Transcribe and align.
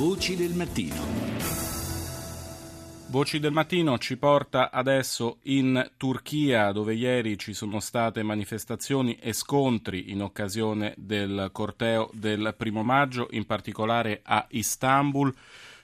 Voci 0.00 0.34
del 0.34 0.54
mattino. 0.54 0.96
Voci 3.08 3.38
del 3.38 3.52
mattino 3.52 3.98
ci 3.98 4.16
porta 4.16 4.70
adesso 4.70 5.40
in 5.42 5.90
Turchia 5.98 6.72
dove 6.72 6.94
ieri 6.94 7.36
ci 7.36 7.52
sono 7.52 7.80
state 7.80 8.22
manifestazioni 8.22 9.16
e 9.20 9.34
scontri 9.34 10.10
in 10.10 10.22
occasione 10.22 10.94
del 10.96 11.50
corteo 11.52 12.08
del 12.14 12.54
primo 12.56 12.82
maggio, 12.82 13.28
in 13.32 13.44
particolare 13.44 14.22
a 14.24 14.46
Istanbul. 14.48 15.34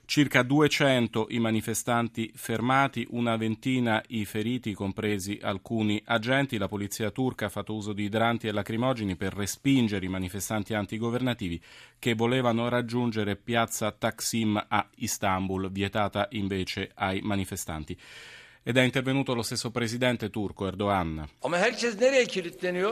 Circa 0.09 0.43
200 0.43 1.27
i 1.31 1.41
manifestanti 1.41 2.31
fermati, 2.33 3.05
una 3.11 3.37
ventina 3.37 4.01
i 4.11 4.25
feriti, 4.25 4.73
compresi 4.73 5.41
alcuni 5.43 6.01
agenti. 6.05 6.59
La 6.59 6.69
polizia 6.69 7.11
turca 7.11 7.47
ha 7.47 7.49
fatto 7.49 7.75
uso 7.75 7.93
di 7.93 8.05
idranti 8.05 8.47
e 8.47 8.53
lacrimogeni 8.53 9.17
per 9.17 9.35
respingere 9.35 10.07
i 10.07 10.09
manifestanti 10.09 10.75
antigovernativi 10.75 11.61
che 11.99 12.15
volevano 12.15 12.69
raggiungere 12.69 13.35
piazza 13.35 13.91
Taksim 13.91 14.65
a 14.69 14.89
Istanbul, 14.95 15.73
vietata 15.73 16.29
invece 16.31 16.93
ai 16.95 17.21
manifestanti 17.23 17.99
ed 18.69 18.77
è 18.77 18.83
intervenuto 18.83 19.33
lo 19.33 19.43
stesso 19.43 19.71
presidente 19.71 20.29
turco 20.29 20.67
Erdogan. 20.67 21.25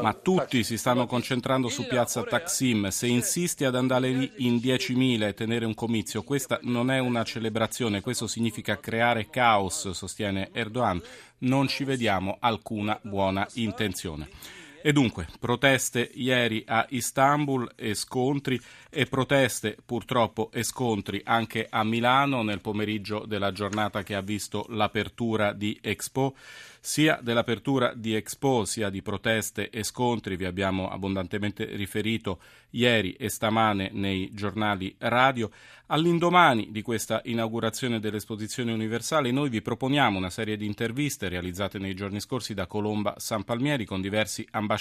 Ma 0.01 0.13
tutti 0.13 0.63
si 0.63 0.79
stanno 0.79 1.05
concentrando 1.07 1.69
su 1.69 1.85
piazza 1.89 2.23
Taksim. 2.23 2.91
Se 2.91 3.09
insisti 3.09 3.65
ad 3.65 3.75
andare 3.75 4.11
lì 4.11 4.31
in 4.37 4.59
10.000 4.59 5.27
e 5.27 5.35
tenere 5.35 5.65
un 5.65 5.75
comizio, 5.75 6.23
questa 6.23 6.61
non 6.63 6.93
è 6.93 7.01
una 7.01 7.25
celebrazione, 7.25 8.03
questo 8.03 8.29
significa 8.29 8.79
creare 8.79 9.29
caos, 9.31 9.91
sostiene 9.91 10.51
Erdogan. 10.53 11.03
Non 11.39 11.67
ci 11.67 11.83
vediamo 11.83 12.37
alcuna 12.39 12.97
buona 13.03 13.45
intenzione. 13.55 14.29
E 14.87 14.93
dunque, 14.93 15.27
proteste 15.41 16.11
ieri 16.13 16.63
a 16.67 16.85
Istanbul 16.91 17.73
e 17.75 17.95
scontri 17.95 18.61
e 18.91 19.07
proteste 19.07 19.79
purtroppo 19.83 20.51
e 20.53 20.63
scontri 20.63 21.23
anche 21.25 21.67
a 21.71 21.83
Milano 21.85 22.43
nel 22.43 22.61
pomeriggio 22.61 23.25
della 23.27 23.51
giornata 23.51 24.03
che 24.03 24.15
ha 24.15 24.21
visto 24.21 24.67
l'apertura 24.69 25.55
di 25.55 25.79
Expo. 25.81 26.35
Sia 26.81 27.19
dell'apertura 27.23 27.95
di 27.95 28.15
Expo 28.15 28.67
sia 28.67 28.91
di 28.91 29.01
proteste 29.01 29.71
e 29.71 29.83
scontri 29.85 30.37
vi 30.37 30.45
abbiamo 30.45 30.91
abbondantemente 30.91 31.65
riferito 31.77 32.41
ieri 32.73 33.15
e 33.15 33.31
stamane 33.31 33.89
nei 33.91 34.29
giornali 34.35 34.95
radio. 34.99 35.51
All'indomani 35.87 36.71
di 36.71 36.83
questa 36.83 37.23
inaugurazione 37.25 38.01
dell'esposizione 38.01 38.73
universale 38.73 39.31
noi 39.31 39.49
vi 39.49 39.63
proponiamo 39.63 40.19
una 40.19 40.29
serie 40.29 40.59
di 40.59 40.67
interviste 40.67 41.29
realizzate 41.31 41.79
nei 41.79 41.95
giorni 41.95 42.21
scorsi 42.21 42.53
da 42.53 42.67
Colomba 42.67 43.15
San 43.17 43.45
Palmieri 43.45 43.87
con 43.87 44.03
diversi 44.03 44.47
ambasciatori 44.51 44.73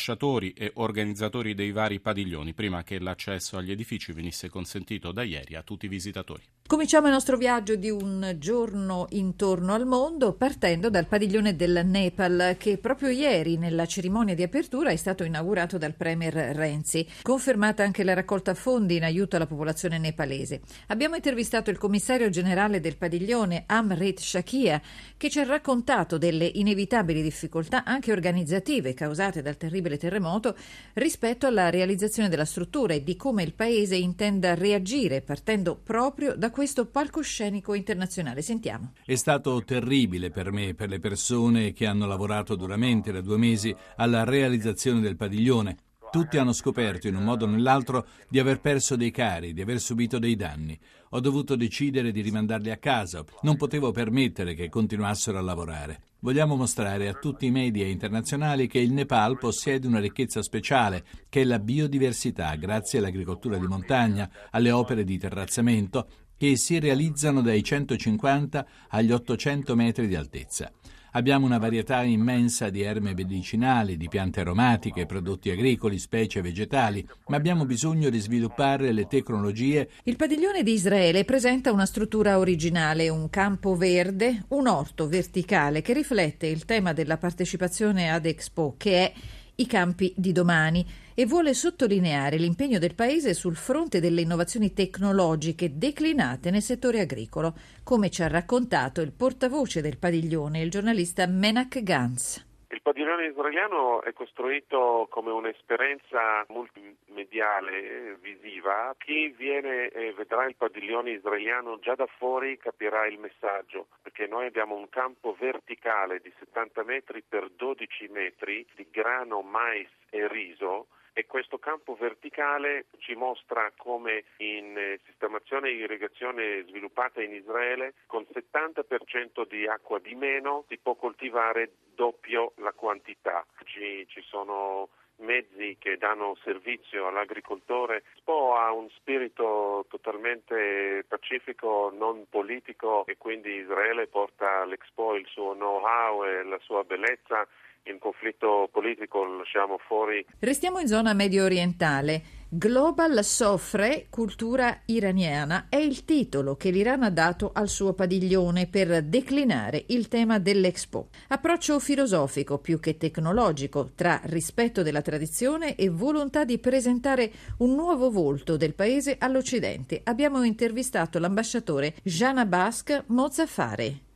e 0.53 0.71
organizzatori 0.75 1.53
dei 1.53 1.71
vari 1.71 1.99
padiglioni 1.99 2.53
prima 2.53 2.83
che 2.83 2.99
l'accesso 2.99 3.57
agli 3.57 3.71
edifici 3.71 4.11
venisse 4.11 4.49
consentito 4.49 5.11
da 5.11 5.23
ieri 5.23 5.55
a 5.55 5.63
tutti 5.63 5.85
i 5.85 5.89
visitatori. 5.89 6.43
Cominciamo 6.65 7.07
il 7.07 7.13
nostro 7.13 7.35
viaggio 7.35 7.75
di 7.75 7.89
un 7.89 8.37
giorno 8.39 9.05
intorno 9.09 9.73
al 9.73 9.85
mondo 9.85 10.31
partendo 10.33 10.89
dal 10.89 11.07
padiglione 11.07 11.57
del 11.57 11.81
Nepal 11.85 12.55
che 12.57 12.77
proprio 12.77 13.09
ieri 13.09 13.57
nella 13.57 13.85
cerimonia 13.85 14.33
di 14.33 14.43
apertura 14.43 14.89
è 14.89 14.95
stato 14.95 15.25
inaugurato 15.25 15.77
dal 15.77 15.93
Premier 15.93 16.33
Renzi. 16.33 17.05
Confermata 17.21 17.83
anche 17.83 18.05
la 18.05 18.13
raccolta 18.13 18.53
fondi 18.53 18.95
in 18.95 19.03
aiuto 19.03 19.35
alla 19.35 19.45
popolazione 19.45 19.97
nepalese. 19.99 20.61
Abbiamo 20.87 21.15
intervistato 21.15 21.69
il 21.69 21.77
commissario 21.77 22.29
generale 22.29 22.79
del 22.79 22.95
padiglione 22.95 23.65
Amrit 23.67 24.21
Shakia 24.21 24.81
che 25.17 25.29
ci 25.29 25.39
ha 25.39 25.43
raccontato 25.43 26.17
delle 26.17 26.49
inevitabili 26.51 27.21
difficoltà 27.21 27.83
anche 27.83 28.13
organizzative 28.13 28.93
causate 28.93 29.41
dal 29.41 29.57
terribile 29.57 29.97
terremoto 29.97 30.55
rispetto 30.93 31.45
alla 31.45 31.69
realizzazione 31.69 32.29
della 32.29 32.45
struttura 32.45 32.93
e 32.93 33.03
di 33.03 33.17
come 33.17 33.43
il 33.43 33.53
paese 33.53 33.97
intenda 33.97 34.55
reagire 34.55 35.21
partendo 35.21 35.75
proprio 35.75 36.35
da 36.35 36.51
questo 36.53 36.85
palcoscenico 36.85 37.73
internazionale. 37.73 38.43
Sentiamo. 38.43 38.93
È 39.03 39.15
stato 39.15 39.63
terribile 39.63 40.29
per 40.29 40.51
me 40.51 40.67
e 40.67 40.75
per 40.75 40.87
le 40.87 40.99
persone 40.99 41.73
che 41.73 41.87
hanno 41.87 42.05
lavorato 42.05 42.55
duramente 42.55 43.11
da 43.11 43.21
due 43.21 43.37
mesi 43.37 43.75
alla 43.95 44.23
realizzazione 44.23 45.01
del 45.01 45.15
padiglione. 45.15 45.77
Tutti 46.11 46.37
hanno 46.37 46.53
scoperto 46.53 47.07
in 47.07 47.15
un 47.15 47.23
modo 47.23 47.45
o 47.45 47.47
nell'altro 47.47 48.05
di 48.29 48.37
aver 48.37 48.61
perso 48.61 48.95
dei 48.95 49.09
cari, 49.09 49.51
di 49.51 49.61
aver 49.61 49.79
subito 49.79 50.19
dei 50.19 50.35
danni. 50.35 50.79
Ho 51.09 51.19
dovuto 51.19 51.55
decidere 51.55 52.11
di 52.11 52.21
rimandarli 52.21 52.69
a 52.69 52.77
casa. 52.77 53.23
Non 53.41 53.57
potevo 53.57 53.89
permettere 53.89 54.53
che 54.53 54.69
continuassero 54.69 55.39
a 55.39 55.41
lavorare. 55.41 56.01
Vogliamo 56.19 56.55
mostrare 56.55 57.07
a 57.07 57.13
tutti 57.13 57.47
i 57.47 57.51
media 57.51 57.87
internazionali 57.87 58.67
che 58.67 58.77
il 58.77 58.93
Nepal 58.93 59.39
possiede 59.39 59.87
una 59.87 59.99
ricchezza 59.99 60.43
speciale, 60.43 61.03
che 61.29 61.41
è 61.41 61.43
la 61.45 61.59
biodiversità, 61.59 62.53
grazie 62.55 62.99
all'agricoltura 62.99 63.57
di 63.57 63.65
montagna, 63.65 64.29
alle 64.51 64.71
opere 64.71 65.03
di 65.03 65.17
terrazzamento 65.17 66.07
che 66.43 66.57
si 66.57 66.77
realizzano 66.77 67.39
dai 67.39 67.63
150 67.63 68.65
agli 68.89 69.13
800 69.13 69.77
metri 69.77 70.09
di 70.09 70.15
altezza. 70.15 70.69
Abbiamo 71.11 71.45
una 71.45 71.57
varietà 71.57 72.01
immensa 72.01 72.69
di 72.69 72.81
erme 72.81 73.13
medicinali, 73.13 73.95
di 73.95 74.09
piante 74.09 74.41
aromatiche, 74.41 75.05
prodotti 75.05 75.51
agricoli, 75.51 75.97
specie 75.97 76.41
vegetali, 76.41 77.07
ma 77.27 77.37
abbiamo 77.37 77.63
bisogno 77.65 78.09
di 78.09 78.19
sviluppare 78.19 78.91
le 78.91 79.07
tecnologie. 79.07 79.89
Il 80.03 80.17
padiglione 80.17 80.63
di 80.63 80.73
Israele 80.73 81.23
presenta 81.23 81.71
una 81.71 81.85
struttura 81.85 82.37
originale, 82.37 83.07
un 83.07 83.29
campo 83.29 83.77
verde, 83.77 84.43
un 84.49 84.67
orto 84.67 85.07
verticale 85.07 85.81
che 85.81 85.93
riflette 85.93 86.47
il 86.47 86.65
tema 86.65 86.91
della 86.91 87.15
partecipazione 87.15 88.11
ad 88.11 88.25
Expo, 88.25 88.75
che 88.77 88.95
è 88.97 89.13
i 89.55 89.67
campi 89.67 90.13
di 90.15 90.31
domani 90.31 90.85
e 91.13 91.25
vuole 91.25 91.53
sottolineare 91.53 92.37
l'impegno 92.37 92.79
del 92.79 92.95
Paese 92.95 93.33
sul 93.33 93.55
fronte 93.55 93.99
delle 93.99 94.21
innovazioni 94.21 94.73
tecnologiche 94.73 95.77
declinate 95.77 96.49
nel 96.49 96.63
settore 96.63 97.01
agricolo, 97.01 97.55
come 97.83 98.09
ci 98.09 98.23
ha 98.23 98.27
raccontato 98.27 99.01
il 99.01 99.11
portavoce 99.11 99.81
del 99.81 99.97
padiglione, 99.97 100.61
il 100.61 100.71
giornalista 100.71 101.27
Menak 101.27 101.83
Gans. 101.83 102.45
Padiglione 102.83 103.27
israeliano 103.27 104.01
è 104.01 104.11
costruito 104.11 105.07
come 105.09 105.31
un'esperienza 105.31 106.43
multimediale, 106.49 108.17
visiva. 108.19 108.93
Chi 108.97 109.29
viene 109.29 109.87
e 109.87 110.11
vedrà 110.11 110.45
il 110.45 110.57
padiglione 110.57 111.11
israeliano 111.11 111.79
già 111.79 111.95
da 111.95 112.07
fuori 112.07 112.57
capirà 112.57 113.05
il 113.05 113.19
messaggio, 113.19 113.87
perché 114.01 114.27
noi 114.27 114.47
abbiamo 114.47 114.75
un 114.75 114.89
campo 114.89 115.33
verticale 115.39 116.19
di 116.19 116.33
70 116.39 116.83
metri 116.83 117.23
per 117.25 117.49
12 117.51 118.09
metri 118.09 118.67
di 118.75 118.85
grano, 118.91 119.41
mais 119.41 119.87
e 120.09 120.27
riso 120.27 120.87
e 121.13 121.25
questo 121.25 121.59
campo 121.59 121.95
verticale 121.95 122.85
ci 122.97 123.13
mostra 123.15 123.71
come 123.77 124.25
in 124.37 124.75
eh, 124.77 124.99
sistemazione 125.05 125.69
e 125.69 125.75
irrigazione 125.75 126.65
sviluppata 126.67 127.21
in 127.21 127.33
Israele 127.33 127.93
con 128.07 128.25
70% 128.33 129.47
di 129.47 129.67
acqua 129.67 129.99
di 129.99 130.15
meno 130.15 130.65
si 130.67 130.77
può 130.77 130.95
coltivare 130.95 131.71
doppio 131.93 132.53
la 132.57 132.71
quantità. 132.71 133.45
Ci, 133.63 134.05
ci 134.07 134.21
sono 134.21 134.89
mezzi 135.17 135.77
che 135.79 135.97
danno 135.97 136.35
servizio 136.43 137.07
all'agricoltore. 137.07 138.03
Expo 138.15 138.55
ha 138.55 138.71
un 138.71 138.89
spirito 138.89 139.85
totalmente 139.89 141.05
pacifico, 141.07 141.91
non 141.95 142.25
politico 142.29 143.05
e 143.05 143.17
quindi 143.17 143.51
Israele 143.51 144.07
porta 144.07 144.61
all'Expo 144.61 145.15
il 145.15 145.25
suo 145.27 145.53
know-how 145.53 146.25
e 146.25 146.43
la 146.43 146.59
sua 146.59 146.83
bellezza 146.83 147.47
il 147.85 147.99
conflitto 147.99 148.69
politico 148.71 149.23
lo 149.23 149.37
lasciamo 149.37 149.77
fuori. 149.87 150.25
Restiamo 150.39 150.79
in 150.79 150.87
zona 150.87 151.13
medio 151.13 151.43
orientale. 151.43 152.41
Global 152.55 153.23
soffre 153.23 154.05
cultura 154.09 154.81
iraniana 154.85 155.65
è 155.69 155.77
il 155.77 156.05
titolo 156.05 156.55
che 156.55 156.69
l'Iran 156.69 157.01
ha 157.01 157.09
dato 157.09 157.49
al 157.51 157.67
suo 157.67 157.93
padiglione 157.93 158.67
per 158.67 159.03
declinare 159.03 159.85
il 159.87 160.07
tema 160.07 160.37
dell'Expo. 160.37 161.07
Approccio 161.29 161.79
filosofico 161.79 162.59
più 162.59 162.79
che 162.79 162.97
tecnologico 162.97 163.89
tra 163.95 164.21
rispetto 164.25 164.83
della 164.83 165.01
tradizione 165.01 165.75
e 165.75 165.89
volontà 165.89 166.45
di 166.45 166.59
presentare 166.59 167.31
un 167.57 167.73
nuovo 167.73 168.11
volto 168.11 168.55
del 168.55 168.75
paese 168.75 169.15
all'Occidente. 169.19 170.01
Abbiamo 170.03 170.43
intervistato 170.43 171.17
l'ambasciatore 171.17 171.95
Jana 172.03 172.45
Bask 172.45 173.05
Mozaffare. 173.07 174.11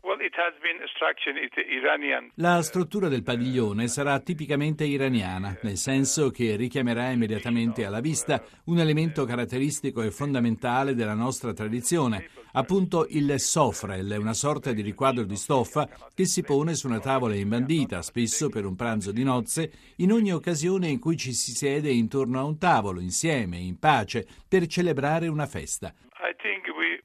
La 2.35 2.61
struttura 2.61 3.07
del 3.07 3.23
padiglione 3.23 3.87
sarà 3.87 4.19
tipicamente 4.19 4.83
iraniana, 4.83 5.57
nel 5.63 5.77
senso 5.77 6.29
che 6.29 6.55
richiamerà 6.55 7.09
immediatamente 7.09 7.83
alla 7.83 8.01
vista 8.01 8.43
un 8.65 8.77
elemento 8.77 9.25
caratteristico 9.25 10.03
e 10.03 10.11
fondamentale 10.11 10.93
della 10.93 11.15
nostra 11.15 11.53
tradizione, 11.53 12.29
appunto 12.51 13.07
il 13.09 13.39
sofrel, 13.39 14.15
una 14.19 14.33
sorta 14.33 14.73
di 14.73 14.83
riquadro 14.83 15.23
di 15.23 15.35
stoffa 15.35 15.89
che 16.13 16.25
si 16.25 16.43
pone 16.43 16.75
su 16.75 16.85
una 16.85 16.99
tavola 16.99 17.33
imbandita, 17.33 18.03
spesso 18.03 18.49
per 18.49 18.63
un 18.65 18.75
pranzo 18.75 19.11
di 19.11 19.23
nozze, 19.23 19.71
in 19.97 20.11
ogni 20.11 20.31
occasione 20.31 20.87
in 20.87 20.99
cui 20.99 21.17
ci 21.17 21.33
si 21.33 21.49
siede 21.49 21.89
intorno 21.89 22.39
a 22.39 22.43
un 22.43 22.59
tavolo, 22.59 22.99
insieme, 22.99 23.57
in 23.57 23.79
pace, 23.79 24.27
per 24.47 24.67
celebrare 24.67 25.27
una 25.29 25.47
festa. 25.47 25.91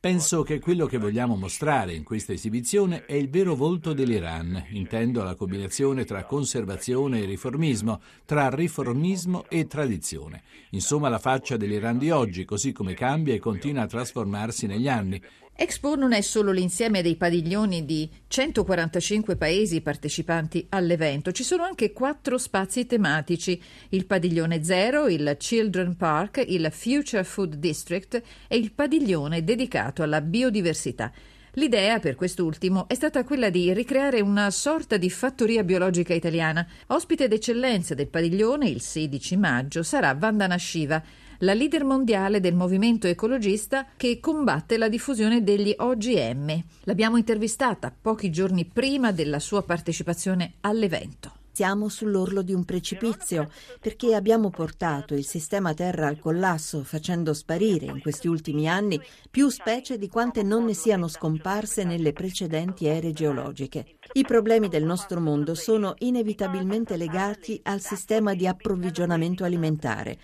Penso 0.02 0.42
che 0.42 0.58
quello 0.58 0.86
che 0.86 0.98
vogliamo 0.98 1.36
mostrare 1.36 1.94
in 1.94 2.02
questa 2.02 2.32
esibizione 2.32 3.04
è 3.04 3.12
il 3.12 3.30
vero 3.30 3.54
volto 3.54 3.92
dell'Iran, 3.92 4.64
intendo 4.70 5.22
la 5.22 5.36
combinazione 5.36 6.04
tra 6.04 6.24
conservazione 6.24 7.20
e 7.20 7.24
riformismo, 7.24 8.00
tra 8.24 8.48
riformismo 8.48 9.44
e 9.48 9.68
tradizione. 9.68 10.42
Insomma, 10.70 11.08
la 11.08 11.20
faccia 11.20 11.56
dell'Iran 11.56 11.98
di 11.98 12.10
oggi, 12.10 12.44
così 12.44 12.72
come 12.72 12.94
cambia 12.94 13.34
e 13.34 13.38
continua 13.38 13.82
a 13.82 13.86
trasformarsi 13.86 14.66
negli 14.66 14.88
anni. 14.88 15.22
Expo 15.62 15.94
non 15.94 16.12
è 16.12 16.22
solo 16.22 16.50
l'insieme 16.50 17.02
dei 17.02 17.14
padiglioni 17.14 17.84
di 17.84 18.10
145 18.26 19.36
paesi 19.36 19.80
partecipanti 19.80 20.66
all'evento, 20.70 21.30
ci 21.30 21.44
sono 21.44 21.62
anche 21.62 21.92
quattro 21.92 22.36
spazi 22.36 22.84
tematici, 22.84 23.62
il 23.90 24.04
padiglione 24.06 24.64
Zero, 24.64 25.06
il 25.06 25.36
Children 25.38 25.96
Park, 25.96 26.44
il 26.48 26.66
Future 26.72 27.22
Food 27.22 27.54
District 27.54 28.20
e 28.48 28.56
il 28.56 28.72
padiglione 28.72 29.44
dedicato 29.44 30.02
alla 30.02 30.20
biodiversità. 30.20 31.12
L'idea 31.52 32.00
per 32.00 32.16
quest'ultimo 32.16 32.88
è 32.88 32.94
stata 32.94 33.22
quella 33.22 33.48
di 33.48 33.72
ricreare 33.72 34.20
una 34.20 34.50
sorta 34.50 34.96
di 34.96 35.10
fattoria 35.10 35.62
biologica 35.62 36.12
italiana. 36.12 36.66
Ospite 36.88 37.28
d'eccellenza 37.28 37.94
del 37.94 38.08
padiglione 38.08 38.68
il 38.68 38.80
16 38.80 39.36
maggio 39.36 39.84
sarà 39.84 40.12
Vandana 40.14 40.58
Shiva, 40.58 41.00
la 41.42 41.54
leader 41.54 41.84
mondiale 41.84 42.40
del 42.40 42.54
movimento 42.54 43.06
ecologista 43.06 43.86
che 43.96 44.20
combatte 44.20 44.76
la 44.76 44.88
diffusione 44.88 45.42
degli 45.42 45.74
OGM. 45.76 46.62
L'abbiamo 46.84 47.16
intervistata 47.16 47.92
pochi 48.00 48.30
giorni 48.30 48.64
prima 48.64 49.10
della 49.12 49.40
sua 49.40 49.62
partecipazione 49.62 50.54
all'evento. 50.60 51.40
Siamo 51.54 51.90
sull'orlo 51.90 52.40
di 52.40 52.54
un 52.54 52.64
precipizio 52.64 53.50
perché 53.78 54.14
abbiamo 54.14 54.48
portato 54.48 55.12
il 55.14 55.26
sistema 55.26 55.74
Terra 55.74 56.06
al 56.06 56.18
collasso 56.18 56.82
facendo 56.82 57.34
sparire 57.34 57.84
in 57.84 58.00
questi 58.00 58.26
ultimi 58.26 58.66
anni 58.66 58.98
più 59.30 59.50
specie 59.50 59.98
di 59.98 60.08
quante 60.08 60.42
non 60.42 60.64
ne 60.64 60.72
siano 60.72 61.08
scomparse 61.08 61.84
nelle 61.84 62.14
precedenti 62.14 62.86
ere 62.86 63.12
geologiche. 63.12 63.98
I 64.14 64.22
problemi 64.22 64.68
del 64.68 64.84
nostro 64.84 65.20
mondo 65.20 65.54
sono 65.54 65.94
inevitabilmente 65.98 66.96
legati 66.96 67.60
al 67.64 67.82
sistema 67.82 68.32
di 68.32 68.46
approvvigionamento 68.46 69.44
alimentare. 69.44 70.18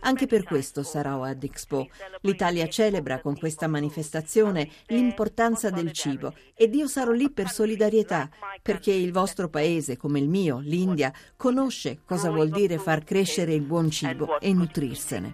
Anche 0.00 0.26
per 0.26 0.44
questo 0.44 0.82
sarò 0.82 1.22
ad 1.22 1.42
Expo. 1.42 1.88
L'Italia 2.22 2.68
celebra 2.68 3.20
con 3.20 3.36
questa 3.36 3.66
manifestazione 3.66 4.68
l'importanza 4.86 5.70
del 5.70 5.92
cibo 5.92 6.34
ed 6.54 6.74
io 6.74 6.86
sarò 6.86 7.10
lì 7.12 7.30
per 7.30 7.48
solidarietà, 7.48 8.28
perché 8.62 8.92
il 8.92 9.12
vostro 9.12 9.48
paese, 9.48 9.96
come 9.96 10.18
il 10.18 10.28
mio, 10.28 10.58
l'India, 10.60 11.12
conosce 11.36 12.00
cosa 12.04 12.30
vuol 12.30 12.50
dire 12.50 12.78
far 12.78 13.04
crescere 13.04 13.54
il 13.54 13.62
buon 13.62 13.90
cibo 13.90 14.40
e 14.40 14.52
nutrirsene. 14.52 15.32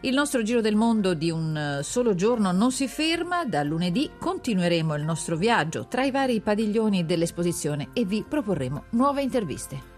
Il 0.00 0.14
nostro 0.14 0.42
giro 0.42 0.60
del 0.60 0.76
mondo 0.76 1.14
di 1.14 1.30
un 1.30 1.80
solo 1.82 2.14
giorno 2.14 2.52
non 2.52 2.72
si 2.72 2.88
ferma, 2.88 3.44
da 3.44 3.62
lunedì 3.62 4.10
continueremo 4.18 4.94
il 4.94 5.04
nostro 5.04 5.36
viaggio 5.36 5.86
tra 5.86 6.04
i 6.04 6.10
vari 6.10 6.40
padiglioni 6.40 7.04
dell'esposizione 7.04 7.90
e 7.92 8.04
vi 8.04 8.24
proporremo 8.26 8.84
nuove 8.90 9.22
interviste. 9.22 9.90